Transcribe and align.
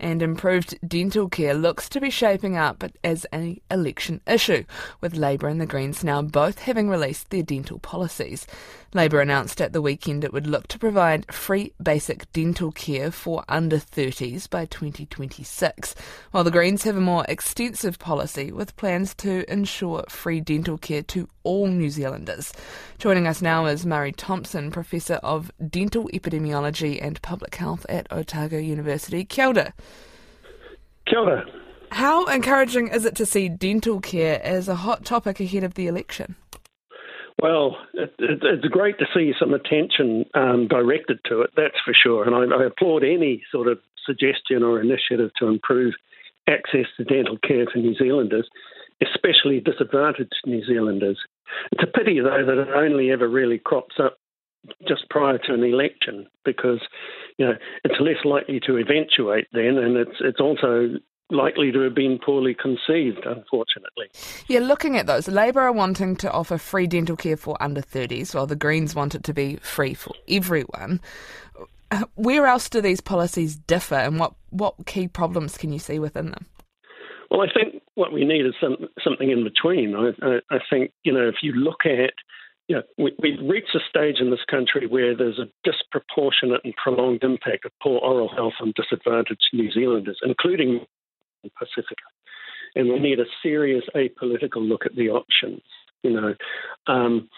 and 0.00 0.22
improved 0.22 0.78
dental 0.86 1.28
care 1.28 1.54
looks 1.54 1.88
to 1.88 2.00
be 2.00 2.10
shaping 2.10 2.56
up 2.56 2.84
as 3.02 3.24
an 3.26 3.60
election 3.70 4.20
issue, 4.26 4.64
with 5.00 5.16
Labour 5.16 5.48
and 5.48 5.60
the 5.60 5.66
Greens 5.66 6.04
now 6.04 6.22
both 6.22 6.60
having 6.60 6.88
released 6.88 7.30
their 7.30 7.42
dental 7.42 7.78
policies. 7.78 8.46
Labour 8.94 9.20
announced 9.20 9.60
at 9.60 9.72
the 9.72 9.82
weekend 9.82 10.24
it 10.24 10.32
would 10.32 10.46
look 10.46 10.66
to 10.68 10.78
provide 10.78 11.30
free 11.32 11.72
basic 11.82 12.30
dental 12.32 12.72
care 12.72 13.10
for 13.10 13.44
under 13.48 13.76
30s 13.76 14.48
by 14.48 14.64
2026, 14.64 15.94
while 16.30 16.44
the 16.44 16.50
Greens 16.50 16.84
have 16.84 16.96
a 16.96 17.00
more 17.00 17.24
extensive 17.28 17.98
policy 17.98 18.50
with 18.50 18.76
plans 18.76 19.14
to 19.14 19.50
ensure 19.52 20.04
free 20.08 20.40
dental 20.40 20.78
care 20.78 21.02
to 21.02 21.28
all 21.48 21.66
New 21.66 21.88
Zealanders. 21.88 22.52
Joining 22.98 23.26
us 23.26 23.40
now 23.40 23.64
is 23.64 23.86
Murray 23.86 24.12
Thomson, 24.12 24.70
Professor 24.70 25.14
of 25.22 25.50
Dental 25.66 26.10
Epidemiology 26.12 27.02
and 27.02 27.20
Public 27.22 27.54
Health 27.54 27.86
at 27.88 28.06
Otago 28.12 28.58
University. 28.58 29.24
Kia 29.24 29.46
ora. 29.46 29.72
Kia 31.06 31.18
ora. 31.18 31.44
How 31.90 32.26
encouraging 32.26 32.88
is 32.88 33.06
it 33.06 33.14
to 33.14 33.24
see 33.24 33.48
dental 33.48 33.98
care 33.98 34.42
as 34.44 34.68
a 34.68 34.74
hot 34.74 35.06
topic 35.06 35.40
ahead 35.40 35.64
of 35.64 35.72
the 35.72 35.86
election? 35.86 36.36
Well, 37.40 37.78
it, 37.94 38.14
it, 38.18 38.40
it's 38.42 38.68
great 38.68 38.98
to 38.98 39.06
see 39.14 39.32
some 39.40 39.54
attention 39.54 40.26
um, 40.34 40.68
directed 40.68 41.20
to 41.30 41.40
it, 41.40 41.50
that's 41.56 41.80
for 41.82 41.94
sure. 41.94 42.24
And 42.24 42.34
I, 42.34 42.54
I, 42.54 42.66
applaud 42.66 43.04
any 43.04 43.42
sort 43.50 43.68
of 43.68 43.78
suggestion 44.04 44.62
or 44.62 44.80
initiative 44.82 45.30
to 45.38 45.46
improve 45.46 45.94
access 46.46 46.86
to 46.96 47.04
dental 47.04 47.38
care 47.46 47.66
for 47.72 47.78
New 47.78 47.94
Zealanders, 47.94 48.48
especially 49.02 49.60
disadvantaged 49.60 50.34
New 50.46 50.64
Zealanders. 50.64 51.18
It's 51.72 51.82
a 51.82 51.98
pity, 51.98 52.20
though, 52.20 52.44
that 52.44 52.58
it 52.58 52.68
only 52.68 53.10
ever 53.10 53.28
really 53.28 53.58
crops 53.58 53.96
up 54.02 54.18
just 54.86 55.08
prior 55.08 55.38
to 55.38 55.54
an 55.54 55.62
election 55.62 56.26
because 56.44 56.80
you 57.38 57.46
know 57.46 57.54
it's 57.84 58.00
less 58.00 58.24
likely 58.24 58.60
to 58.60 58.76
eventuate 58.76 59.46
then, 59.52 59.78
and 59.78 59.96
it's 59.96 60.16
it's 60.20 60.40
also 60.40 60.98
likely 61.30 61.70
to 61.72 61.80
have 61.80 61.94
been 61.94 62.18
poorly 62.24 62.54
conceived, 62.54 63.24
unfortunately. 63.26 64.06
Yeah, 64.48 64.60
looking 64.60 64.96
at 64.96 65.06
those, 65.06 65.28
Labour 65.28 65.60
are 65.60 65.72
wanting 65.72 66.16
to 66.16 66.30
offer 66.32 66.58
free 66.58 66.86
dental 66.86 67.16
care 67.16 67.36
for 67.36 67.56
under 67.62 67.82
30s, 67.82 68.34
while 68.34 68.46
the 68.46 68.56
Greens 68.56 68.94
want 68.94 69.14
it 69.14 69.24
to 69.24 69.34
be 69.34 69.56
free 69.56 69.94
for 69.94 70.14
everyone. 70.28 71.00
Where 72.14 72.46
else 72.46 72.68
do 72.68 72.80
these 72.80 73.00
policies 73.00 73.56
differ, 73.56 73.96
and 73.96 74.18
what, 74.18 74.34
what 74.50 74.74
key 74.86 75.08
problems 75.08 75.58
can 75.58 75.72
you 75.72 75.78
see 75.78 75.98
within 75.98 76.30
them? 76.30 76.46
Well, 77.30 77.42
I 77.42 77.52
think 77.52 77.82
what 77.94 78.12
we 78.12 78.24
need 78.24 78.46
is 78.46 78.54
some, 78.60 78.76
something 79.02 79.30
in 79.30 79.44
between. 79.44 79.94
I, 79.94 80.12
I, 80.26 80.40
I, 80.50 80.58
think, 80.70 80.92
you 81.04 81.12
know, 81.12 81.28
if 81.28 81.36
you 81.42 81.52
look 81.52 81.84
at, 81.84 82.14
you 82.68 82.76
know, 82.76 82.82
we, 82.96 83.14
we've 83.22 83.48
reached 83.48 83.74
a 83.74 83.80
stage 83.88 84.16
in 84.20 84.30
this 84.30 84.44
country 84.50 84.86
where 84.86 85.14
there's 85.14 85.38
a 85.38 85.48
disproportionate 85.64 86.62
and 86.64 86.74
prolonged 86.82 87.22
impact 87.22 87.66
of 87.66 87.72
poor 87.82 87.98
oral 88.00 88.28
health 88.28 88.54
on 88.60 88.72
disadvantaged 88.76 89.50
New 89.52 89.70
Zealanders, 89.70 90.20
including 90.22 90.86
Pasifika. 91.44 92.08
And 92.74 92.88
we 92.88 92.98
need 92.98 93.20
a 93.20 93.24
serious 93.42 93.84
apolitical 93.94 94.66
look 94.66 94.86
at 94.86 94.94
the 94.94 95.10
options. 95.10 95.62
You 96.02 96.12
know, 96.12 96.34
um, 96.86 97.28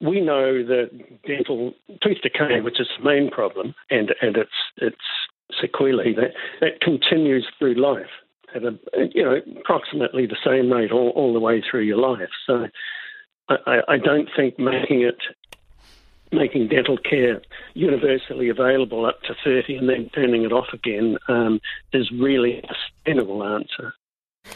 we 0.00 0.20
know 0.20 0.64
that 0.64 0.90
dental 1.26 1.72
tooth 2.02 2.22
decay, 2.22 2.60
which 2.60 2.80
is 2.80 2.88
the 2.98 3.04
main 3.04 3.30
problem, 3.30 3.74
and 3.90 4.14
and 4.22 4.36
its 4.36 4.50
its 4.78 4.96
sequelae, 5.60 6.14
that 6.14 6.32
that 6.60 6.80
continues 6.80 7.46
through 7.58 7.74
life 7.74 8.08
at 8.54 8.64
a 8.64 8.78
you 9.12 9.22
know 9.22 9.36
approximately 9.60 10.26
the 10.26 10.36
same 10.44 10.72
rate 10.72 10.92
all, 10.92 11.10
all 11.10 11.32
the 11.32 11.40
way 11.40 11.62
through 11.68 11.82
your 11.82 11.98
life. 11.98 12.30
So 12.46 12.66
I, 13.48 13.80
I 13.88 13.96
don't 13.98 14.28
think 14.36 14.58
making 14.58 15.02
it 15.02 15.18
making 16.32 16.68
dental 16.68 16.96
care 16.96 17.42
universally 17.74 18.48
available 18.48 19.04
up 19.04 19.20
to 19.22 19.34
30 19.44 19.76
and 19.76 19.88
then 19.88 20.10
turning 20.14 20.44
it 20.44 20.52
off 20.52 20.68
again 20.72 21.18
um, 21.28 21.60
is 21.92 22.10
really 22.12 22.58
a 22.58 22.74
sustainable 23.04 23.42
answer. 23.42 23.94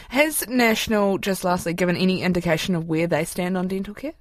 Has 0.09 0.47
National, 0.47 1.17
just 1.17 1.43
lastly, 1.43 1.73
given 1.73 1.95
any 1.95 2.21
indication 2.21 2.75
of 2.75 2.87
where 2.87 3.07
they 3.07 3.23
stand 3.23 3.57
on 3.57 3.67
dental 3.67 3.93
care? 3.93 4.13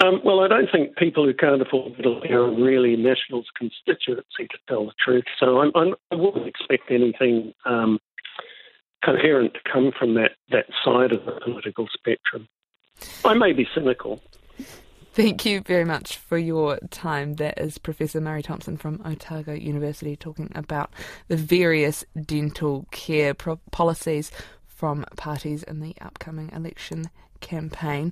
Um, 0.00 0.20
well, 0.24 0.40
I 0.40 0.48
don't 0.48 0.68
think 0.70 0.96
people 0.96 1.24
who 1.24 1.34
can't 1.34 1.60
afford 1.60 1.96
dental 1.96 2.20
care 2.20 2.40
are 2.40 2.54
really 2.54 2.96
National's 2.96 3.48
constituency, 3.56 4.46
to 4.50 4.58
tell 4.68 4.86
the 4.86 4.92
truth. 5.04 5.24
So 5.40 5.60
I'm, 5.60 5.72
I'm, 5.74 5.94
I 6.10 6.14
would 6.14 6.36
not 6.36 6.46
expect 6.46 6.90
anything 6.90 7.52
um, 7.64 7.98
coherent 9.04 9.54
to 9.54 9.60
come 9.70 9.92
from 9.98 10.14
that, 10.14 10.32
that 10.50 10.66
side 10.84 11.12
of 11.12 11.24
the 11.24 11.40
political 11.44 11.86
spectrum. 11.94 12.48
I 13.24 13.34
may 13.34 13.52
be 13.52 13.66
cynical, 13.74 14.20
Thank 15.18 15.44
you 15.44 15.62
very 15.62 15.84
much 15.84 16.16
for 16.16 16.38
your 16.38 16.78
time. 16.90 17.34
That 17.34 17.58
is 17.58 17.76
Professor 17.76 18.20
Murray 18.20 18.40
Thomson 18.40 18.76
from 18.76 19.02
Otago 19.04 19.52
University 19.52 20.14
talking 20.14 20.52
about 20.54 20.92
the 21.26 21.36
various 21.36 22.04
dental 22.24 22.86
care 22.92 23.34
pro- 23.34 23.58
policies 23.72 24.30
from 24.64 25.04
parties 25.16 25.64
in 25.64 25.80
the 25.80 25.96
upcoming 26.00 26.50
election 26.52 27.10
campaign. 27.40 28.06